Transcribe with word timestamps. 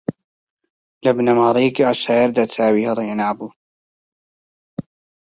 لە 1.03 1.11
بنەماڵەیەکی 1.17 1.87
عەشایەردا 1.91 2.43
چاوی 2.53 2.87
ھەڵھێنابوو 2.89 3.49